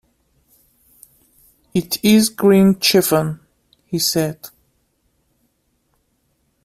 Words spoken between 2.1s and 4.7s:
green chiffon," he said.